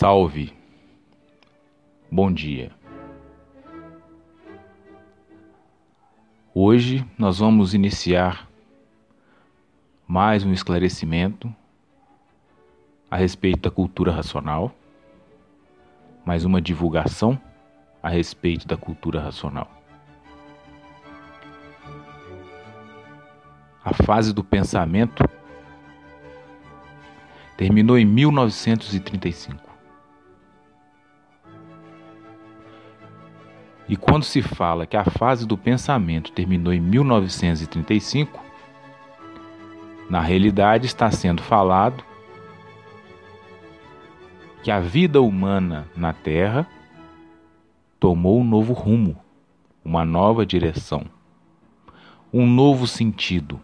[0.00, 0.50] Salve.
[2.10, 2.72] Bom dia.
[6.54, 8.48] Hoje nós vamos iniciar
[10.08, 11.54] mais um esclarecimento
[13.10, 14.74] a respeito da cultura racional,
[16.24, 17.38] mais uma divulgação
[18.02, 19.70] a respeito da cultura racional.
[23.84, 25.22] A fase do pensamento
[27.58, 29.69] terminou em 1935.
[33.90, 38.40] E quando se fala que a fase do pensamento terminou em 1935,
[40.08, 42.04] na realidade está sendo falado
[44.62, 46.68] que a vida humana na Terra
[47.98, 49.16] tomou um novo rumo,
[49.84, 51.04] uma nova direção,
[52.32, 53.60] um novo sentido,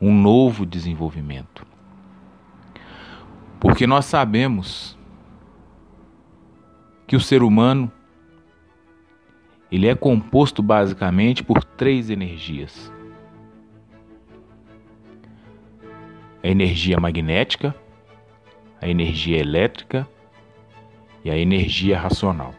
[0.00, 1.66] um novo desenvolvimento.
[3.60, 4.96] Porque nós sabemos
[7.06, 7.92] que o ser humano
[9.72, 12.92] ele é composto basicamente por três energias:
[16.42, 17.74] a energia magnética,
[18.78, 20.06] a energia elétrica
[21.24, 22.54] e a energia racional.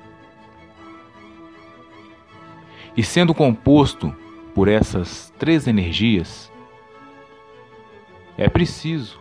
[2.97, 4.15] E sendo composto
[4.55, 6.51] por essas três energias,
[8.37, 9.19] é preciso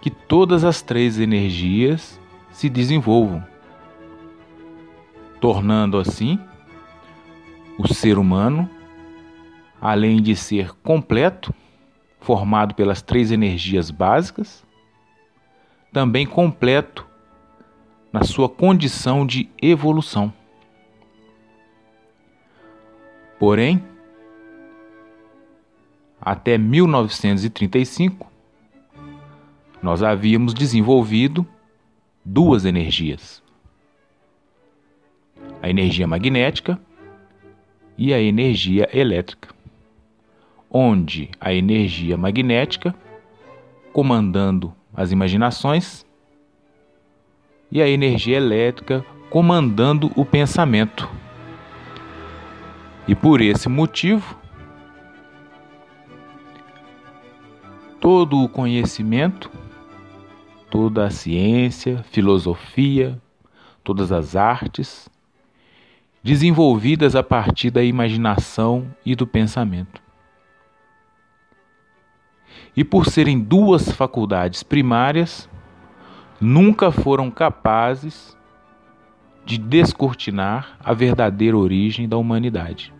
[0.00, 2.18] que todas as três energias
[2.50, 3.49] se desenvolvam
[5.40, 6.38] tornando assim
[7.78, 8.68] o ser humano,
[9.80, 11.54] além de ser completo,
[12.20, 14.62] formado pelas três energias básicas,
[15.90, 17.06] também completo
[18.12, 20.32] na sua condição de evolução.
[23.38, 23.82] Porém,
[26.20, 28.30] até 1935,
[29.82, 31.46] nós havíamos desenvolvido
[32.22, 33.42] duas energias
[35.62, 36.80] a energia magnética
[37.96, 39.48] e a energia elétrica,
[40.70, 42.94] onde a energia magnética
[43.92, 46.06] comandando as imaginações
[47.70, 51.08] e a energia elétrica comandando o pensamento.
[53.06, 54.38] E por esse motivo,
[58.00, 59.50] todo o conhecimento,
[60.70, 63.20] toda a ciência, filosofia,
[63.84, 65.09] todas as artes
[66.22, 70.02] desenvolvidas a partir da imaginação e do pensamento.
[72.76, 75.48] E por serem duas faculdades primárias,
[76.40, 78.36] nunca foram capazes
[79.44, 82.92] de descortinar a verdadeira origem da humanidade.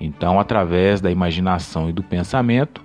[0.00, 2.84] Então, através da imaginação e do pensamento,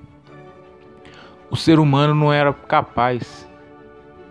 [1.49, 3.49] o ser humano não era capaz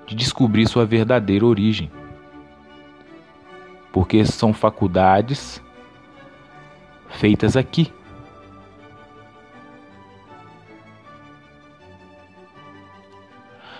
[0.06, 1.90] de descobrir sua verdadeira origem
[3.96, 5.58] porque são faculdades
[7.08, 7.90] feitas aqui.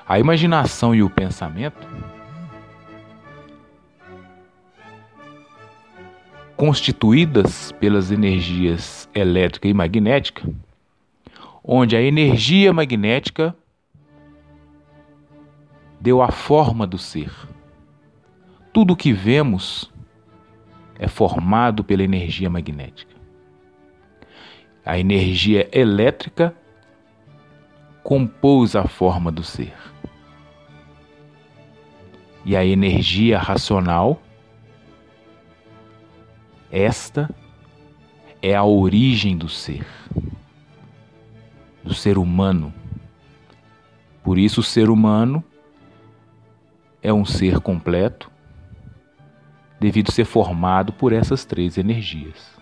[0.09, 1.87] A imaginação e o pensamento
[6.57, 10.49] constituídas pelas energias elétrica e magnética,
[11.63, 13.55] onde a energia magnética
[16.01, 17.31] deu a forma do ser.
[18.73, 19.95] Tudo o que vemos
[20.99, 23.15] é formado pela energia magnética.
[24.85, 26.55] A energia elétrica
[28.03, 29.75] compôs a forma do ser.
[32.45, 34.23] E a energia racional,
[36.71, 37.29] esta
[38.41, 39.85] é a origem do ser,
[41.83, 42.73] do ser humano.
[44.23, 45.43] Por isso, o ser humano
[47.03, 48.31] é um ser completo,
[49.79, 52.57] devido ser formado por essas três energias.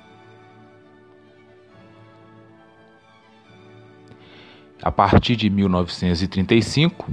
[4.82, 7.10] A partir de 1935,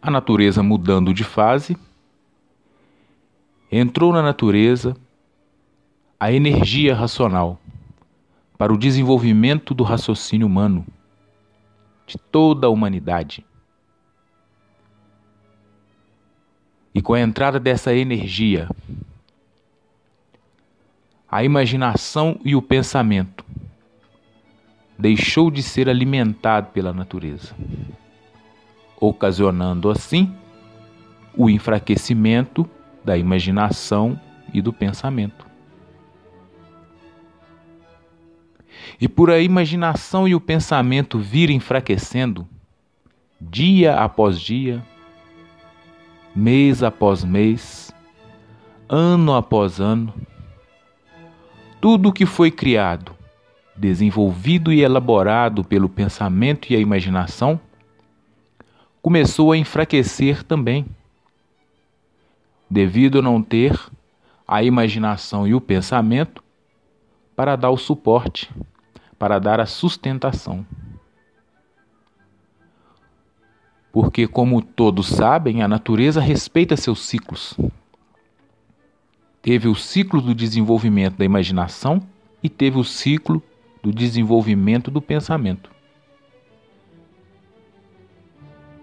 [0.00, 1.76] a natureza mudando de fase,
[3.70, 4.96] entrou na natureza
[6.18, 7.60] a energia racional
[8.58, 10.86] para o desenvolvimento do raciocínio humano
[12.06, 13.46] de toda a humanidade.
[16.94, 18.68] E com a entrada dessa energia,
[21.30, 23.44] a imaginação e o pensamento
[24.98, 27.56] deixou de ser alimentado pela natureza,
[29.00, 30.32] ocasionando assim
[31.34, 32.68] o enfraquecimento
[33.02, 34.20] da imaginação
[34.52, 35.46] e do pensamento.
[39.00, 42.46] E por a imaginação e o pensamento virem enfraquecendo,
[43.40, 44.84] dia após dia,
[46.34, 47.92] mês após mês,
[48.88, 50.12] ano após ano,
[51.80, 53.12] tudo o que foi criado,
[53.76, 57.60] desenvolvido e elaborado pelo pensamento e a imaginação,
[59.02, 60.86] começou a enfraquecer também,
[62.70, 63.78] devido a não ter
[64.46, 66.42] a imaginação e o pensamento
[67.34, 68.50] para dar o suporte,
[69.18, 70.64] para dar a sustentação.
[73.92, 77.54] Porque, como todos sabem, a natureza respeita seus ciclos.
[79.42, 82.02] Teve o ciclo do desenvolvimento da imaginação
[82.42, 83.42] e teve o ciclo
[83.82, 85.70] do desenvolvimento do pensamento.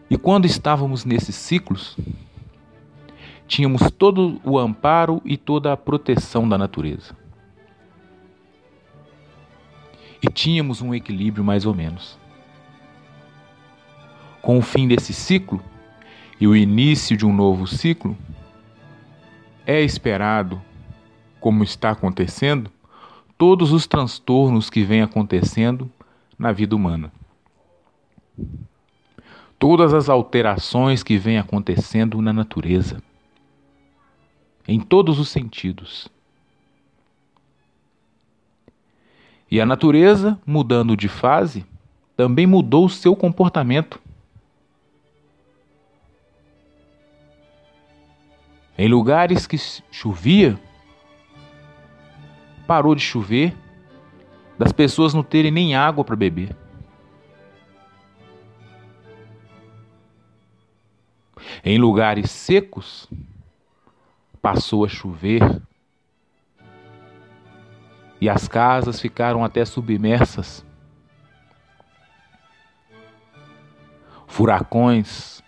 [0.09, 1.97] E quando estávamos nesses ciclos,
[3.47, 7.15] tínhamos todo o amparo e toda a proteção da natureza.
[10.21, 12.19] E tínhamos um equilíbrio mais ou menos.
[14.41, 15.61] Com o fim desse ciclo
[16.39, 18.17] e o início de um novo ciclo,
[19.65, 20.61] é esperado,
[21.39, 22.71] como está acontecendo,
[23.37, 25.89] todos os transtornos que vêm acontecendo
[26.37, 27.11] na vida humana.
[29.57, 33.03] Todas as alterações que vêm acontecendo na natureza.
[34.67, 36.09] Em todos os sentidos.
[39.51, 41.65] E a natureza, mudando de fase,
[42.15, 43.99] também mudou o seu comportamento.
[48.81, 49.57] Em lugares que
[49.91, 50.57] chovia,
[52.65, 53.53] parou de chover,
[54.57, 56.55] das pessoas não terem nem água para beber.
[61.61, 63.05] Em lugares secos,
[64.41, 65.61] passou a chover
[68.21, 70.65] e as casas ficaram até submersas.
[74.25, 75.43] Furacões,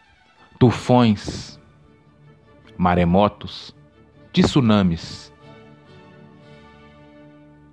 [0.59, 1.60] tufões,
[2.77, 3.75] maremotos,
[4.31, 5.31] tsunamis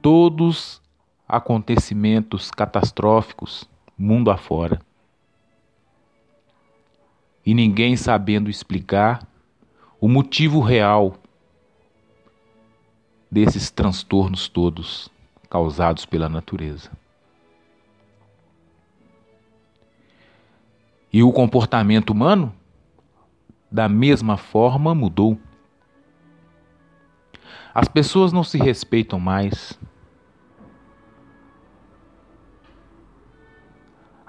[0.01, 0.81] todos
[1.29, 4.81] acontecimentos catastróficos mundo afora.
[7.45, 9.27] E ninguém sabendo explicar
[10.01, 11.17] o motivo real
[13.31, 15.11] desses transtornos todos
[15.51, 16.91] causados pela natureza.
[21.13, 22.55] E o comportamento humano,
[23.71, 25.39] da mesma forma, mudou.
[27.75, 29.79] As pessoas não se respeitam mais,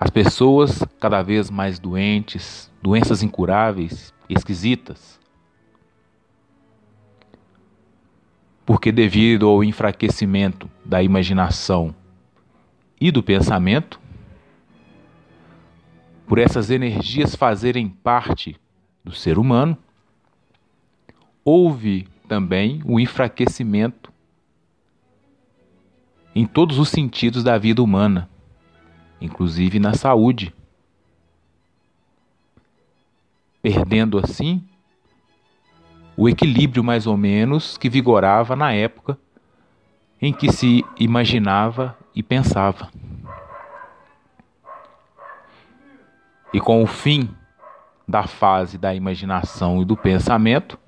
[0.02, 5.20] As pessoas cada vez mais doentes, doenças incuráveis, esquisitas.
[8.66, 11.94] Porque, devido ao enfraquecimento da imaginação
[13.02, 14.00] e do pensamento,
[16.26, 18.58] por essas energias fazerem parte
[19.10, 19.78] do ser humano,
[21.44, 24.12] houve também o enfraquecimento
[26.36, 28.30] em todos os sentidos da vida humana
[29.22, 30.54] inclusive na saúde,
[33.62, 34.64] perdendo assim
[36.16, 39.18] o equilíbrio mais ou menos que vigorava na época
[40.22, 42.90] em que se imaginava e pensava.
[46.54, 47.30] E com o fim
[48.09, 50.80] da fase da imaginação e do pensamento,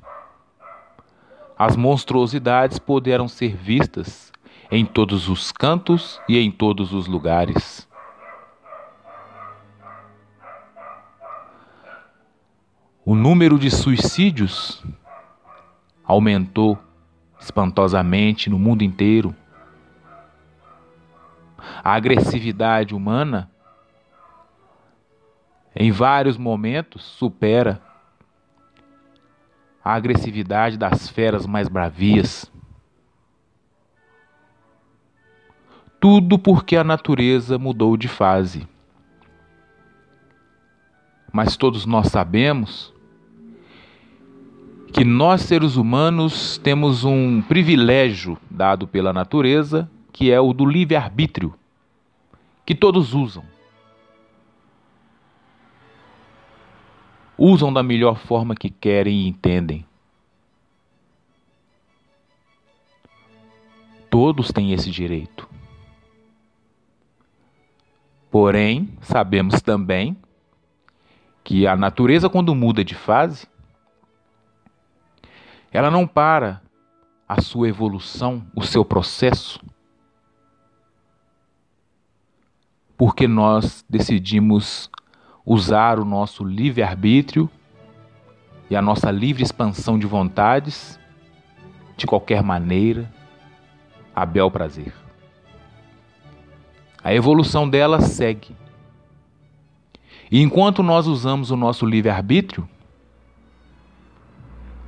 [1.56, 4.34] as monstruosidades puderam ser vistas
[4.72, 7.88] em todos os cantos e em todos os lugares.
[13.06, 14.84] O número de suicídios
[16.04, 16.76] aumentou
[17.40, 19.36] espantosamente no mundo inteiro.
[21.84, 23.51] A agressividade humana,
[25.76, 27.82] em vários momentos, supera
[29.84, 32.52] a agressividade das feras mais bravias.
[36.00, 38.68] Tudo porque a natureza mudou de fase.
[41.32, 42.94] Mas todos nós sabemos
[44.92, 51.54] que nós seres humanos temos um privilégio dado pela natureza, que é o do livre-arbítrio,
[52.66, 53.44] que todos usam.
[57.44, 59.84] Usam da melhor forma que querem e entendem.
[64.12, 65.50] Todos têm esse direito.
[68.30, 70.16] Porém, sabemos também
[71.44, 73.48] que a natureza, quando muda de fase,
[75.72, 76.62] ela não para
[77.28, 79.60] a sua evolução, o seu processo,
[82.96, 84.92] porque nós decidimos
[85.46, 87.50] usar o nosso livre-arbítrio
[88.70, 91.00] e a nossa livre expansão de vontades
[91.98, 93.12] de qualquer maneira,
[94.16, 94.94] a bel prazer.
[97.04, 98.56] A evolução dela segue.
[100.32, 102.68] E enquanto nós usamos o nosso livre-arbítrio,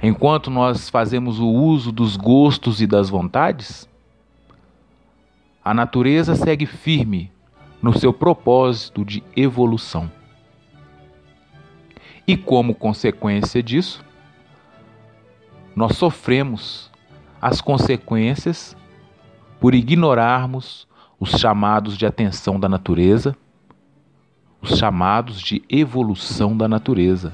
[0.01, 3.88] enquanto nós fazemos o uso dos gostos e das vontades,
[5.63, 7.31] a natureza segue firme
[7.81, 10.10] no seu propósito de evolução.
[12.25, 14.03] E como consequência disso,
[15.75, 16.89] nós sofremos
[17.42, 18.77] as consequências
[19.60, 20.88] por ignorarmos
[21.20, 23.36] os chamados de atenção da natureza,
[24.62, 27.34] os chamados de evolução da natureza.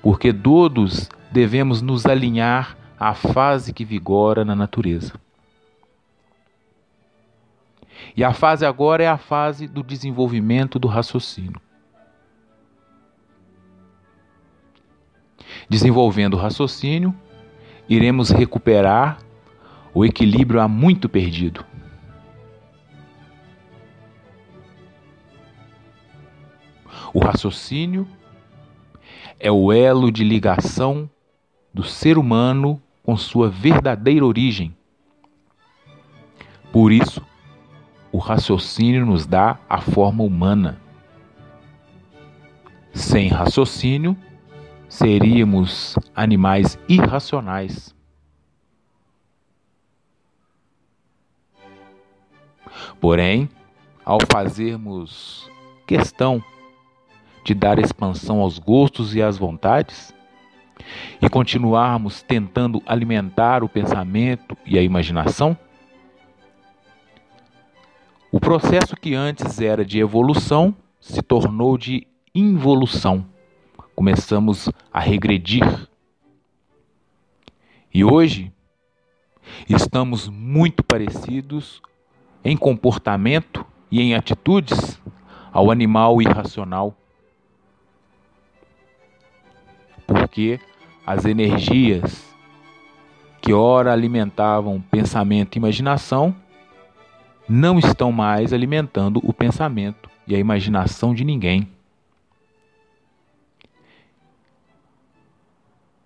[0.00, 5.14] Porque todos devemos nos alinhar à fase que vigora na natureza.
[8.16, 11.60] E a fase agora é a fase do desenvolvimento do raciocínio.
[15.68, 17.14] Desenvolvendo o raciocínio,
[17.88, 19.18] iremos recuperar
[19.94, 21.64] o equilíbrio há muito perdido.
[27.14, 28.08] O raciocínio
[29.38, 31.10] é o elo de ligação
[31.74, 34.74] do ser humano com sua verdadeira origem.
[36.72, 37.20] Por isso,
[38.10, 40.80] o raciocínio nos dá a forma humana.
[42.94, 44.16] Sem raciocínio,
[44.92, 47.94] seríamos animais irracionais.
[53.00, 53.48] Porém,
[54.04, 55.50] ao fazermos
[55.86, 56.44] questão
[57.42, 60.14] de dar expansão aos gostos e às vontades,
[61.22, 65.56] e continuarmos tentando alimentar o pensamento e a imaginação,
[68.30, 73.31] o processo que antes era de evolução se tornou de involução
[73.94, 75.88] começamos a regredir.
[77.92, 78.52] E hoje
[79.68, 81.80] estamos muito parecidos
[82.44, 85.00] em comportamento e em atitudes
[85.52, 86.96] ao animal irracional.
[90.06, 90.58] Porque
[91.06, 92.32] as energias
[93.40, 96.34] que ora alimentavam pensamento e imaginação
[97.48, 101.68] não estão mais alimentando o pensamento e a imaginação de ninguém.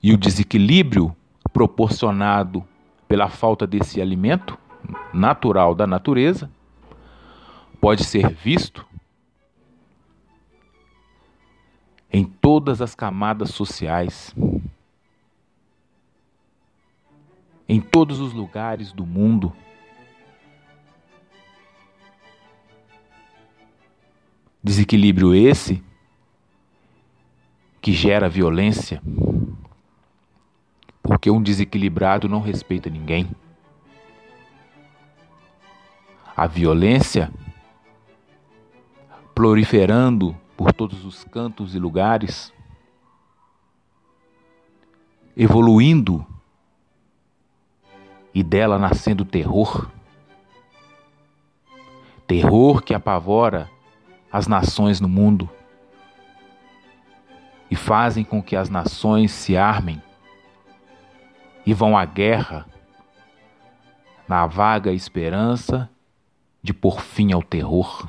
[0.07, 1.17] E o desequilíbrio
[1.53, 2.65] proporcionado
[3.09, 4.57] pela falta desse alimento
[5.13, 6.49] natural da natureza
[7.81, 8.87] pode ser visto
[12.09, 14.33] em todas as camadas sociais,
[17.69, 19.53] em todos os lugares do mundo.
[24.63, 25.83] Desequilíbrio esse
[27.83, 29.03] que gera violência
[31.07, 33.31] porque um desequilibrado não respeita ninguém.
[36.37, 37.33] A violência
[39.35, 42.53] proliferando por todos os cantos e lugares,
[45.37, 46.27] evoluindo
[48.35, 49.89] e dela nascendo terror.
[52.27, 53.71] Terror que apavora
[54.33, 55.49] as nações no mundo
[57.71, 60.03] e fazem com que as nações se armem
[61.67, 62.65] e vão à guerra
[64.29, 65.91] na vaga esperança
[66.63, 68.09] de pôr fim ao terror.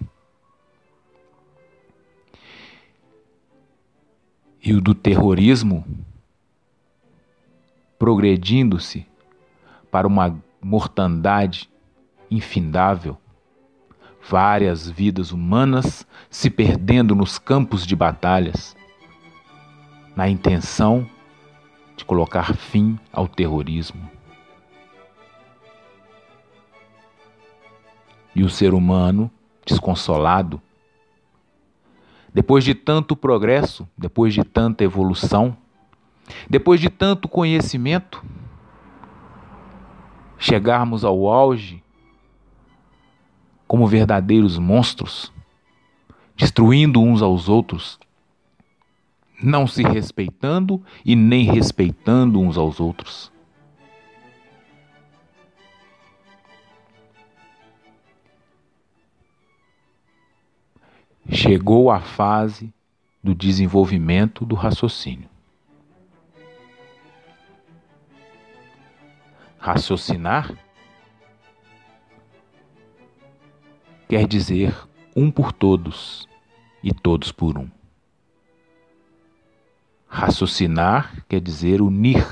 [4.63, 5.83] E o do terrorismo
[7.97, 9.07] progredindo-se
[9.89, 11.69] para uma mortandade
[12.29, 13.17] infindável,
[14.29, 18.75] várias vidas humanas se perdendo nos campos de batalhas,
[20.15, 21.09] na intenção
[21.97, 24.09] de colocar fim ao terrorismo.
[28.35, 29.31] E o ser humano,
[29.65, 30.61] desconsolado,
[32.31, 35.57] depois de tanto progresso, depois de tanta evolução,
[36.47, 38.23] depois de tanto conhecimento,
[40.37, 41.83] chegarmos ao auge
[43.67, 45.33] como verdadeiros monstros,
[46.35, 47.99] destruindo uns aos outros,
[49.41, 53.31] não se respeitando e nem respeitando uns aos outros.
[61.29, 62.73] Chegou a fase
[63.21, 65.29] do desenvolvimento do raciocínio.
[69.59, 70.57] Raciocinar
[74.07, 74.73] quer dizer
[75.13, 76.27] um por todos
[76.81, 77.76] e todos por um.
[80.17, 82.25] Raciocinar quer dizer unir.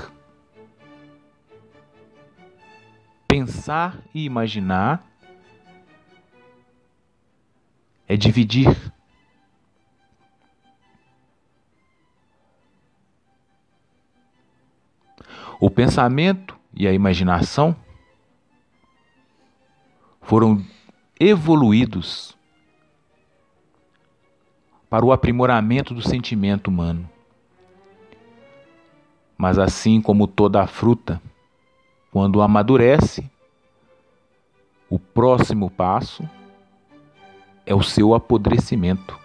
[3.28, 5.06] Pensar e imaginar
[8.08, 8.76] é dividir.
[15.60, 17.76] O pensamento e a imaginação
[20.22, 20.60] foram
[21.20, 22.36] evoluídos
[24.90, 27.08] para o aprimoramento do sentimento humano.
[29.36, 31.20] Mas assim como toda a fruta,
[32.10, 33.30] quando amadurece,
[34.88, 36.28] o próximo passo
[37.66, 39.18] é o seu apodrecimento.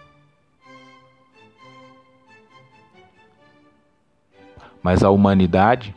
[4.82, 5.94] Mas a humanidade,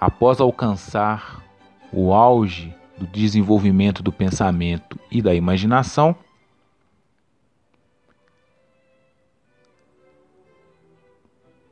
[0.00, 1.42] após alcançar
[1.92, 6.16] o auge do desenvolvimento do pensamento e da imaginação,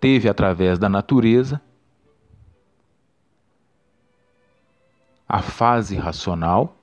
[0.04, 1.62] teve através da natureza
[5.26, 6.76] a fase racional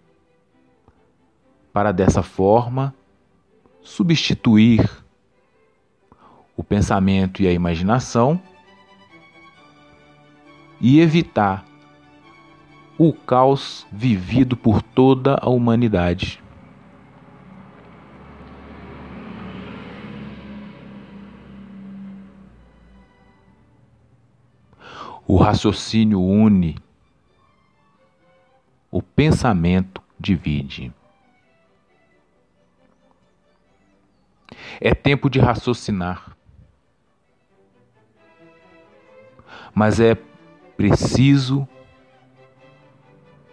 [1.72, 2.96] para dessa forma
[3.84, 4.90] substituir
[6.58, 8.42] o pensamento e a imaginação
[10.80, 11.64] e evitar
[12.98, 16.42] o caos vivido por toda a humanidade.
[25.28, 26.76] O raciocínio une,
[28.92, 30.94] o pensamento divide.
[34.80, 36.36] É tempo de raciocinar.
[39.74, 40.16] Mas é
[40.76, 41.68] preciso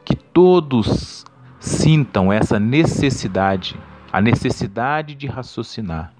[0.04, 1.24] que todos
[1.60, 3.78] sintam essa necessidade,
[4.12, 6.17] a necessidade de raciocinar.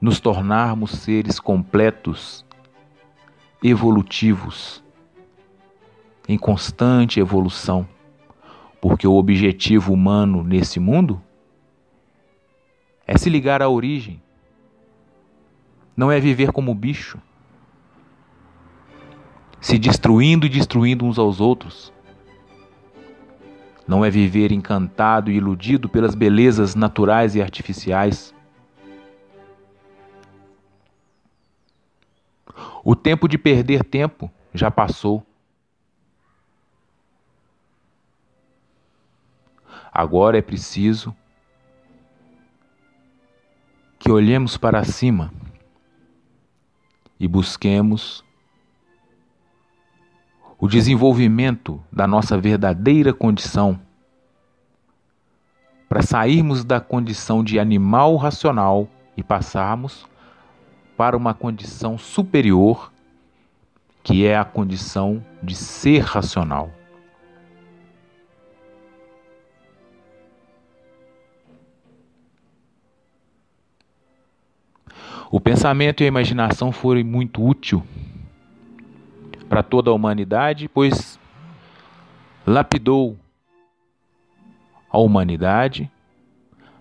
[0.00, 2.44] Nos tornarmos seres completos,
[3.62, 4.82] evolutivos,
[6.26, 7.86] em constante evolução.
[8.80, 11.22] Porque o objetivo humano nesse mundo
[13.06, 14.22] é se ligar à origem,
[15.96, 17.18] não é viver como bicho,
[19.60, 21.92] se destruindo e destruindo uns aos outros.
[23.86, 28.32] Não é viver encantado e iludido pelas belezas naturais e artificiais.
[32.82, 35.24] O tempo de perder tempo já passou.
[39.92, 41.14] Agora é preciso
[43.98, 45.32] que olhemos para cima
[47.18, 48.24] e busquemos
[50.58, 53.80] o desenvolvimento da nossa verdadeira condição
[55.88, 60.08] para sairmos da condição de animal racional e passarmos
[61.00, 62.92] para uma condição superior,
[64.02, 66.70] que é a condição de ser racional.
[75.30, 77.82] O pensamento e a imaginação foram muito útil
[79.48, 81.18] para toda a humanidade, pois
[82.46, 83.16] lapidou
[84.90, 85.90] a humanidade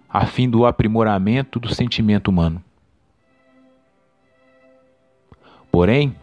[0.09, 2.61] a fim do aprimoramento do sentimento humano.
[5.71, 6.15] Porém,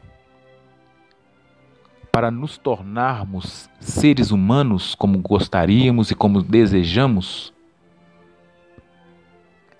[2.10, 7.52] para nos tornarmos seres humanos como gostaríamos e como desejamos,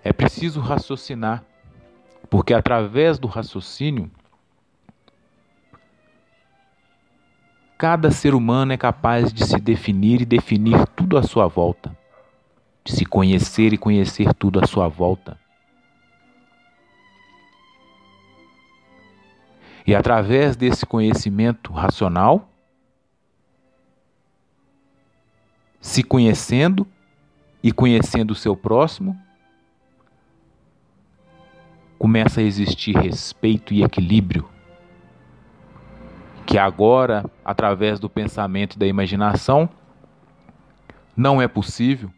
[0.03, 1.43] é preciso raciocinar
[2.29, 4.11] porque através do raciocínio,
[7.77, 11.95] cada ser humano é capaz de se definir e definir tudo à sua volta,
[12.83, 15.37] de se conhecer e conhecer tudo à sua volta.
[19.87, 22.49] E através desse conhecimento racional,
[25.79, 26.85] se conhecendo
[27.63, 29.17] e conhecendo o seu próximo,
[31.97, 34.49] começa a existir respeito e equilíbrio,
[36.45, 39.69] que agora, através do pensamento e da imaginação,
[41.15, 42.11] não é possível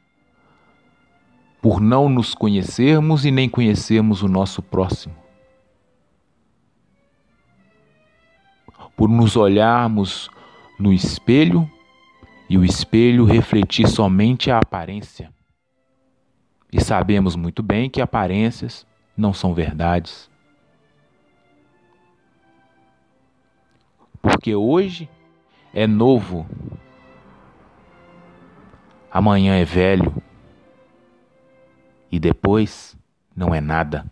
[1.61, 5.18] por não nos conhecermos e nem conhecermos o nosso próximo.
[8.99, 10.29] Por nos olharmos
[10.77, 11.71] no espelho
[12.49, 15.33] e o espelho refletir somente a aparência.
[16.69, 18.85] E sabemos muito bem que aparências
[19.15, 20.29] não são verdades.
[24.21, 25.09] Porque hoje
[25.73, 26.45] é novo.
[29.09, 30.21] amanhã é velho
[32.11, 32.97] e depois
[33.33, 34.11] não é nada.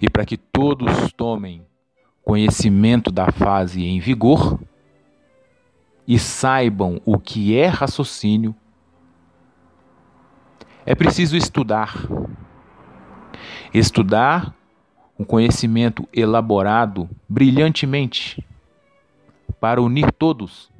[0.00, 1.66] E para que todos tomem
[2.22, 4.58] conhecimento da fase em vigor
[6.06, 8.54] e saibam o que é raciocínio,
[10.84, 11.96] é preciso estudar.
[13.74, 14.54] Estudar
[15.18, 18.44] um conhecimento elaborado brilhantemente
[19.60, 20.70] para unir todos,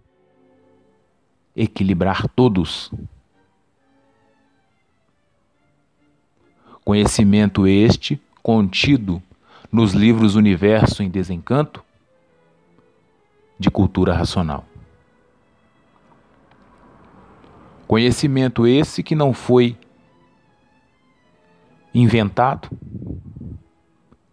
[1.54, 2.92] equilibrar todos.
[6.84, 9.20] Conhecimento este contido
[9.72, 11.84] nos livros Universo em Desencanto
[13.58, 14.64] de cultura racional.
[17.88, 19.76] Conhecimento esse que não foi
[21.92, 22.70] inventado,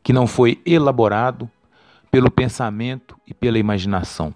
[0.03, 1.49] que não foi elaborado
[2.11, 4.31] pelo pensamento e pela imaginação.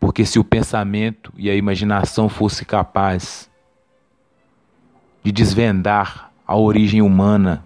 [0.00, 3.50] Porque se o pensamento e a imaginação fosse capaz
[5.22, 7.64] de desvendar a origem humana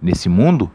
[0.00, 0.70] nesse mundo,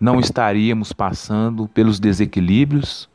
[0.00, 3.08] não estaríamos passando pelos desequilíbrios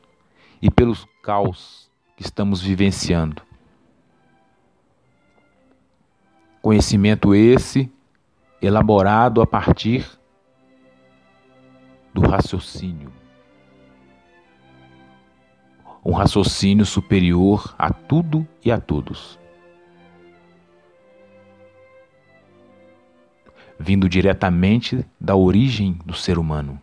[0.62, 3.42] e pelos caos que estamos vivenciando.
[6.62, 7.92] Conhecimento esse
[8.62, 10.06] elaborado a partir
[12.14, 13.12] do raciocínio.
[16.04, 19.38] Um raciocínio superior a tudo e a todos.
[23.78, 26.80] Vindo diretamente da origem do ser humano.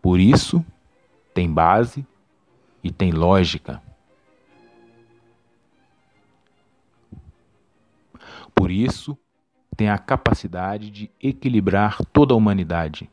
[0.00, 0.64] Por isso,
[1.34, 2.06] tem base
[2.82, 3.82] e tem lógica.
[8.54, 9.16] Por isso,
[9.76, 13.08] tem a capacidade de equilibrar toda a humanidade.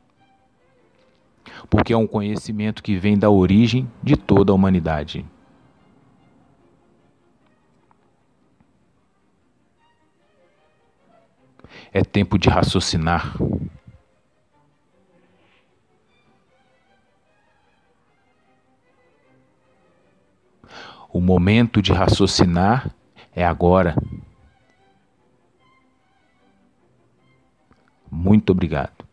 [1.70, 5.26] Porque é um conhecimento que vem da origem de toda a humanidade.
[11.98, 13.38] É tempo de raciocinar.
[21.10, 22.94] O momento de raciocinar
[23.34, 23.96] é agora.
[28.12, 29.06] Muito obrigado.